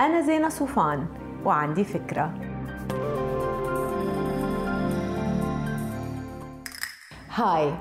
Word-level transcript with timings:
أنا 0.00 0.20
زينة 0.20 0.48
صوفان 0.48 1.06
وعندي 1.44 1.84
فكرة. 1.84 2.34
هاي. 7.34 7.74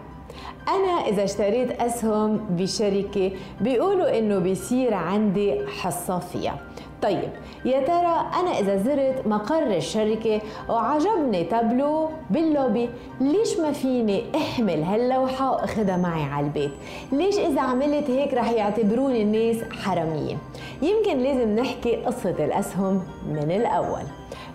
أنا 0.67 1.07
إذا 1.07 1.23
اشتريت 1.23 1.71
أسهم 1.71 2.37
بشركة 2.37 3.31
بيقولوا 3.61 4.19
إنه 4.19 4.39
بيصير 4.39 4.93
عندي 4.93 5.67
حصة 5.67 6.19
فيها 6.19 6.59
طيب 7.01 7.29
يا 7.65 7.79
ترى 7.79 8.25
أنا 8.39 8.59
إذا 8.59 8.77
زرت 8.77 9.27
مقر 9.27 9.75
الشركة 9.75 10.41
وعجبني 10.69 11.43
تابلو 11.43 12.09
باللوبي 12.29 12.89
ليش 13.21 13.59
ما 13.59 13.71
فيني 13.71 14.23
أحمل 14.35 14.83
هاللوحة 14.83 15.51
وأخذها 15.51 15.97
معي 15.97 16.23
على 16.23 16.45
البيت؟ 16.45 16.71
ليش 17.11 17.37
إذا 17.37 17.61
عملت 17.61 18.09
هيك 18.09 18.33
رح 18.33 18.51
يعتبروني 18.51 19.21
الناس 19.21 19.57
حرامية؟ 19.71 20.37
يمكن 20.81 21.17
لازم 21.17 21.55
نحكي 21.55 21.95
قصة 21.95 22.35
الأسهم 22.45 23.01
من 23.27 23.51
الأول. 23.51 24.03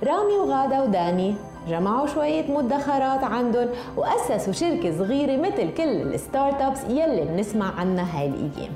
رامي 0.03 0.33
وغادة 0.33 0.83
وداني 0.83 1.35
جمعوا 1.69 2.07
شوية 2.07 2.51
مدخرات 2.51 3.25
عندهم 3.25 3.69
وأسسوا 3.97 4.53
شركة 4.53 4.99
صغيرة 4.99 5.37
مثل 5.37 5.75
كل 5.75 5.83
الستارت 5.83 6.63
أبس 6.63 6.85
يلي 6.85 7.25
بنسمع 7.25 7.81
عنها 7.81 8.21
هاي 8.21 8.27
الأيام. 8.27 8.73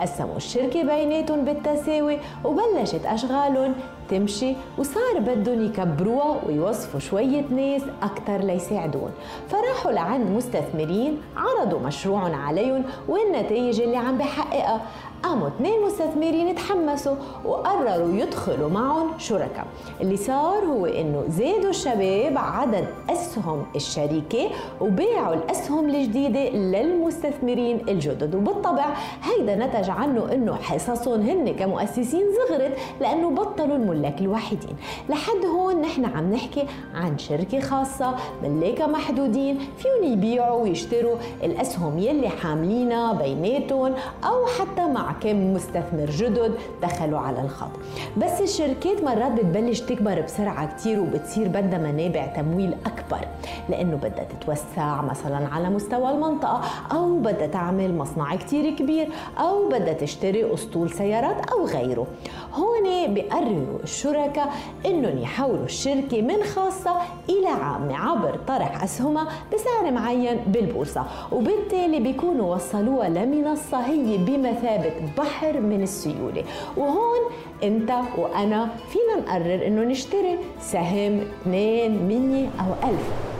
قسموا 0.00 0.36
الشركة 0.36 0.82
بيناتهم 0.82 1.44
بالتساوي 1.44 2.18
وبلشت 2.44 3.06
أشغالهم 3.06 3.74
تمشي 4.08 4.54
وصار 4.78 5.18
بدهم 5.18 5.64
يكبروها 5.64 6.40
ويوظفوا 6.46 7.00
شوية 7.00 7.44
ناس 7.50 7.82
أكثر 8.02 8.36
ليساعدون 8.36 9.10
فراحوا 9.48 9.92
لعند 9.92 10.30
مستثمرين 10.30 11.20
عرضوا 11.36 11.78
مشروعهم 11.78 12.34
عليهم 12.34 12.84
والنتائج 13.08 13.80
اللي 13.80 13.96
عم 13.96 14.18
بحققها. 14.18 14.80
قاموا 15.22 15.48
اثنين 15.48 15.82
مستثمرين 15.82 16.54
تحمسوا 16.54 17.14
وقرروا 17.44 18.14
يدخلوا 18.14 18.70
معهم 18.70 19.18
شركاء. 19.18 19.66
اللي 20.00 20.16
صار 20.16 20.64
هو 20.64 20.86
إنه 20.86 21.24
زادوا 21.28 21.70
الشباب 21.70 22.38
عدد 22.38 22.84
أسهم 23.10 23.66
الشركة 23.76 24.50
وباعوا 24.80 25.34
الأسهم 25.34 25.88
الجديدة 25.88 26.50
للمستثمرين 26.50 27.88
الجدد. 27.88 28.34
وبالطبع 28.34 28.86
هيدا 29.22 29.56
نتج 29.56 29.81
عنه 29.90 30.32
إنه 30.32 30.54
حصصهم 30.54 31.20
هن 31.20 31.54
كمؤسسين 31.54 32.22
صغرت 32.48 32.76
لأنه 33.00 33.30
بطلوا 33.30 33.76
الملاك 33.76 34.20
الوحيدين 34.20 34.76
لحد 35.08 35.44
هون 35.56 35.80
نحن 35.80 36.04
عم 36.04 36.32
نحكي 36.32 36.66
عن 36.94 37.18
شركة 37.18 37.60
خاصة 37.60 38.14
ملاكها 38.42 38.86
محدودين 38.86 39.58
فيهم 39.78 40.12
يبيعوا 40.12 40.62
ويشتروا 40.62 41.16
الأسهم 41.42 41.98
يلي 41.98 42.28
حاملينها 42.28 43.12
بيناتهم 43.12 43.94
أو 44.24 44.46
حتى 44.46 44.86
مع 44.86 45.12
كم 45.12 45.54
مستثمر 45.54 46.06
جدد 46.10 46.54
دخلوا 46.82 47.18
على 47.18 47.40
الخط. 47.40 47.70
بس 48.16 48.40
الشركات 48.40 49.04
مرات 49.04 49.32
بتبلش 49.32 49.80
تكبر 49.80 50.20
بسرعة 50.20 50.76
كتير 50.76 51.00
وبتصير 51.00 51.48
بدها 51.48 51.78
منابع 51.78 52.26
تمويل 52.26 52.74
أكبر 52.86 53.28
لأنه 53.68 53.96
بدها 53.96 54.24
تتوسع 54.24 55.02
مثلا 55.02 55.48
على 55.48 55.70
مستوى 55.70 56.10
المنطقة 56.10 56.60
أو 56.92 57.18
بدها 57.18 57.46
تعمل 57.46 57.94
مصنع 57.98 58.36
كتير 58.36 58.74
كبير 58.74 59.08
أو 59.38 59.68
بدها 59.72 59.94
تشتري 59.94 60.54
أسطول 60.54 60.90
سيارات 60.90 61.50
أو 61.50 61.64
غيره. 61.66 62.06
هون 62.54 63.14
بيقرروا 63.14 63.78
الشركاء 63.82 64.52
إنهم 64.86 65.18
يحولوا 65.18 65.64
الشركة 65.64 66.22
من 66.22 66.42
خاصة 66.42 66.96
إلى 67.28 67.48
عامة 67.48 67.96
عبر 67.96 68.38
طرح 68.48 68.82
اسهمها 68.82 69.28
بسعر 69.54 69.90
معين 69.90 70.36
بالبورصة. 70.46 71.04
وبالتالي 71.32 72.00
بيكونوا 72.00 72.54
وصلوها 72.54 73.08
لمنصة 73.08 73.78
هي 73.78 74.16
بمثابة 74.18 74.92
بحر 75.18 75.60
من 75.60 75.82
السيولة. 75.82 76.44
وهون 76.76 77.20
أنت 77.62 77.90
وأنا 78.18 78.68
فينا 78.88 79.20
نقرر 79.20 79.66
إنه 79.66 79.82
نشتري 79.82 80.38
سهم 80.60 81.20
اثنين 81.20 82.06
مية 82.08 82.48
أو 82.60 82.88
ألف. 82.90 83.32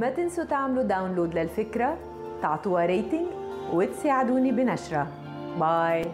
ما 0.00 0.10
تنسوا 0.10 0.44
تعملوا 0.44 0.82
download 0.82 1.34
للفكرة 1.34 1.96
تعطوها 2.42 2.86
rating 2.86 3.26
وتساعدوني 3.72 4.52
بنشرها 4.52 5.06
bye. 5.60 6.04